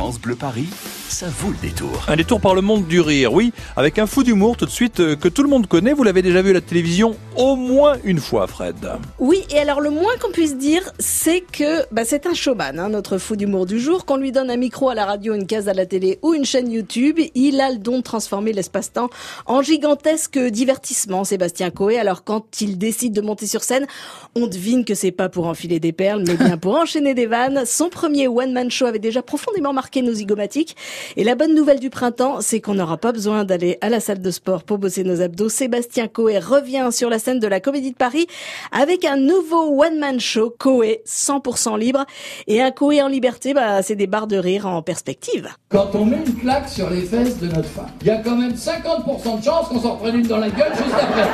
[0.00, 0.66] France Bleu Paris,
[1.10, 2.06] ça vaut le détour.
[2.08, 5.00] Un détour par le monde du rire, oui, avec un fou d'humour tout de suite
[5.00, 5.92] euh, que tout le monde connaît.
[5.92, 8.76] Vous l'avez déjà vu à la télévision au moins une fois, Fred.
[9.18, 12.88] Oui, et alors le moins qu'on puisse dire, c'est que bah, c'est un showman, hein,
[12.88, 14.06] notre fou d'humour du jour.
[14.06, 16.46] Qu'on lui donne un micro à la radio, une case à la télé ou une
[16.46, 19.10] chaîne YouTube, il a le don de transformer l'espace-temps
[19.44, 21.98] en gigantesque divertissement, Sébastien Coé.
[21.98, 23.86] Alors quand il décide de monter sur scène,
[24.34, 27.64] on devine que c'est pas pour enfiler des perles, mais bien pour enchaîner des vannes.
[27.66, 30.76] Son premier one-man show avait déjà profondément marqué nos zygomatiques.
[31.16, 34.20] Et la bonne nouvelle du printemps, c'est qu'on n'aura pas besoin d'aller à la salle
[34.20, 35.48] de sport pour bosser nos abdos.
[35.48, 38.26] Sébastien Coé revient sur la scène de la Comédie de Paris
[38.72, 42.04] avec un nouveau one-man show, Coé 100% libre.
[42.46, 45.48] Et un Coé en liberté, bah, c'est des barres de rire en perspective.
[45.68, 48.36] Quand on met une claque sur les fesses de notre femme, il y a quand
[48.36, 51.28] même 50% de chances qu'on s'en reprenne une dans la gueule juste après.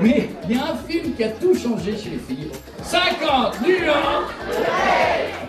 [0.00, 2.50] Mais il y a un film qui a tout changé chez les filles.
[2.82, 4.32] 50 nuances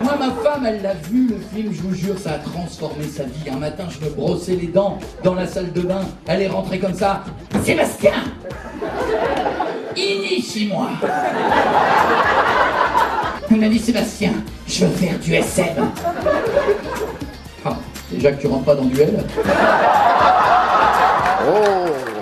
[0.04, 3.22] Moi, ma femme, elle l'a vu, le film, je vous jure, ça a transformé sa
[3.22, 3.48] vie.
[3.50, 6.02] Un matin, je me brossais les dents dans la salle de bain.
[6.26, 7.24] Elle est rentrée comme ça.
[7.64, 8.12] Sébastien
[9.96, 10.88] Initie-moi
[13.50, 14.32] Elle m'a dit, Sébastien,
[14.66, 15.90] je veux faire du SM.
[17.64, 17.76] Ah,
[18.10, 19.24] déjà que tu rentres pas dans duel?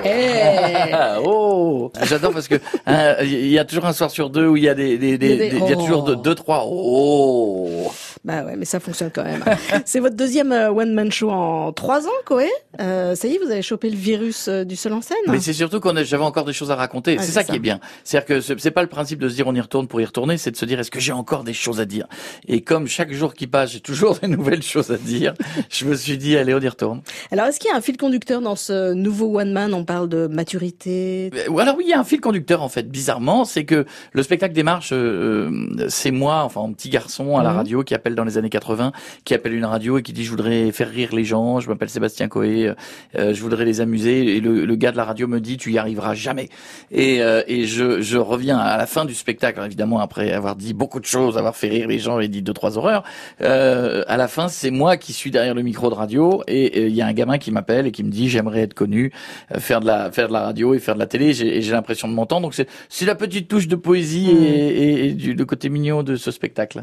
[0.04, 4.56] Ah, oh J'adore parce que hein, il y a toujours un soir sur deux où
[4.56, 6.02] il y a des, des, des, Il y a des- des- il y a toujours
[6.02, 6.22] deux, oh.
[6.22, 6.64] deux, trois.
[6.66, 7.90] Oh
[8.24, 9.42] Bah ouais, mais ça fonctionne quand même.
[9.84, 12.48] c'est votre deuxième euh, one-man show en trois ans, Coé.
[12.80, 15.16] Euh, ça y est, vous avez chopé le virus euh, du seul en scène.
[15.26, 17.16] Mais c'est surtout qu'on a- j'avais encore des choses à raconter.
[17.18, 17.50] Ah, c'est ça, ça.
[17.50, 17.80] qui est bien.
[18.04, 20.38] C'est-à-dire que c'est pas le principe de se dire on y retourne pour y retourner,
[20.38, 22.06] c'est de se dire est-ce que j'ai encore des choses à dire?
[22.46, 25.34] Et comme chaque jour qui passe, j'ai toujours des nouvelles choses à dire,
[25.68, 27.02] je me suis dit allez on y retourne.
[27.32, 29.74] Alors, est-ce qu'il y a un fil conducteur dans ce nouveau one-man?
[29.74, 31.30] On parle de maturité.
[31.34, 32.88] Euh, Ou alors oui, il y a un fil conducteur en fait.
[32.88, 37.42] Bizarrement, c'est que le spectacle démarche, euh, euh, c'est moi, enfin un petit garçon à
[37.42, 37.56] la Mhm.
[37.56, 38.92] radio qui appelle dans les années 80,
[39.24, 41.88] qui appelle une radio et qui dit je voudrais faire rire les gens, je m'appelle
[41.88, 42.74] Sébastien Coé, euh,
[43.16, 44.36] euh, je voudrais les amuser.
[44.36, 46.48] Et le, le gars de la radio me dit tu y arriveras jamais.
[46.90, 50.56] Et, euh, et je, je reviens à la fin du spectacle, Alors, évidemment après avoir
[50.56, 53.02] dit beaucoup de choses, avoir fait rire les gens et dit deux trois horreurs.
[53.40, 56.94] Euh, à la fin, c'est moi qui suis derrière le micro de radio et il
[56.94, 59.12] y a un gamin qui m'appelle et qui me dit j'aimerais être connu,
[59.58, 61.32] faire de la faire de la radio et faire de la télé.
[61.32, 62.42] J'ai- Et j'ai l'impression de m'entendre.
[62.42, 66.02] Donc c'est c'est la petite touche de poésie et, et, et du le côté mignon
[66.02, 66.80] de ce spectacle.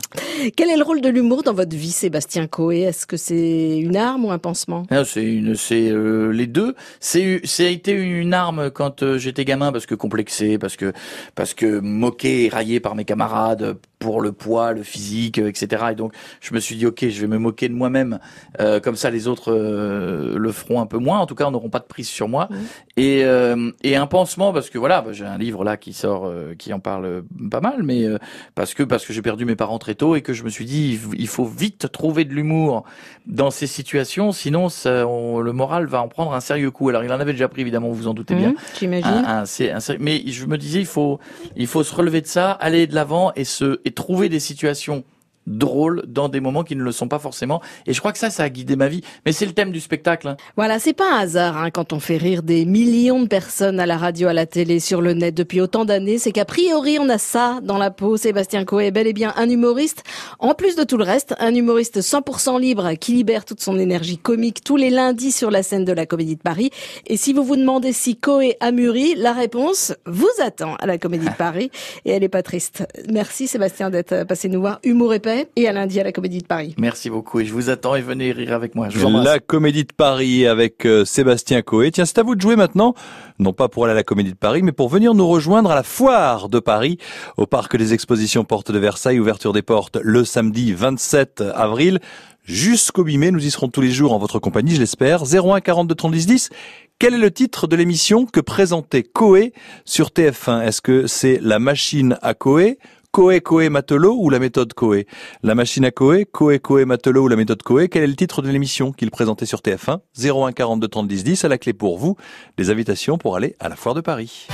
[0.55, 2.79] Quel est le rôle de l'humour dans votre vie, Sébastien Coé?
[2.79, 4.85] Est-ce que c'est une arme ou un pansement?
[4.89, 6.75] Ah, C'est une, c'est euh, les deux.
[7.01, 10.93] C'est, a été une arme quand euh, j'étais gamin parce que complexé, parce que,
[11.35, 15.83] parce que moqué, raillé par mes camarades pour le poids, le physique, euh, etc.
[15.91, 18.19] Et donc je me suis dit ok, je vais me moquer de moi-même.
[18.59, 21.19] Euh, comme ça, les autres euh, le feront un peu moins.
[21.19, 22.47] En tout cas, n'auront pas de prise sur moi.
[22.49, 22.57] Mhm.
[22.97, 26.25] Et, euh, et un pansement parce que voilà, bah, j'ai un livre là qui sort,
[26.25, 27.21] euh, qui en parle euh,
[27.51, 28.17] pas mal, mais euh,
[28.55, 30.65] parce que parce que j'ai perdu mes parents très tôt et que je me suis
[30.65, 32.83] dit il faut vite trouver de l'humour
[33.27, 36.89] dans ces situations, sinon ça, on- le moral va en prendre un sérieux coup.
[36.89, 38.49] Alors il en avait déjà pris évidemment, vous vous en doutez bien.
[38.49, 39.07] Hum, J'imagine.
[39.07, 41.19] Un- un- c'est un sérieux- mais je me disais il faut
[41.55, 45.03] il faut se relever de ça, aller de l'avant et se trouver des situations
[45.49, 47.61] drôles dans des moments qui ne le sont pas forcément.
[47.87, 49.01] Et je crois que ça, ça a guidé ma vie.
[49.25, 50.27] Mais c'est le thème du spectacle.
[50.27, 50.37] hein.
[50.55, 53.85] Voilà, c'est pas un hasard hein, quand on fait rire des millions de personnes à
[53.85, 56.17] la radio, à la télé, sur le net depuis autant d'années.
[56.19, 58.15] C'est qu'a priori, on a ça dans la peau.
[58.17, 60.03] Sébastien Coé est bel et bien un humoriste.
[60.39, 64.17] En plus de tout le reste, un humoriste 100% libre qui libère toute son énergie
[64.17, 66.69] comique tous les lundis sur la scène de la Comédie de Paris.
[67.07, 70.97] Et si vous vous demandez si Coé a mûri, la réponse vous attend à la
[70.97, 71.71] Comédie de Paris.
[72.05, 72.85] Et elle est pas triste.
[73.11, 74.79] Merci Sébastien d'être passé nous voir.
[74.83, 76.75] Humour épais et à lundi à la Comédie de Paris.
[76.77, 78.89] Merci beaucoup et je vous attends et venez rire avec moi.
[78.89, 79.25] Je vous embrasse.
[79.25, 81.91] La Comédie de Paris avec euh, Sébastien Coé.
[81.91, 82.93] Tiens, c'est à vous de jouer maintenant,
[83.39, 85.75] non pas pour aller à la Comédie de Paris, mais pour venir nous rejoindre à
[85.75, 86.97] la Foire de Paris,
[87.37, 91.99] au Parc des Expositions Porte de Versailles, ouverture des portes le samedi 27 avril.
[92.43, 95.23] Jusqu'au 8 mai, nous y serons tous les jours en votre compagnie, je l'espère.
[95.23, 96.49] 01 42 30 10 10.
[96.97, 99.53] Quel est le titre de l'émission que présentait Coé
[99.85, 102.77] sur TF1 Est-ce que c'est La machine à Coé
[103.11, 105.07] Coé Coé Matelot ou la méthode Coé
[105.41, 108.43] La machine à Coé, Coé Coé Matelot ou la méthode Coé Quel est le titre
[108.43, 111.97] de l'émission qu'il présentait sur TF1 01 42 30 10 10 à la clé pour
[111.97, 112.17] vous,
[112.59, 114.47] les invitations pour aller à la foire de Paris.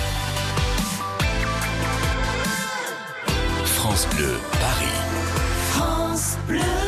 [3.66, 4.86] France Bleu Paris.
[5.72, 6.85] France Bleu.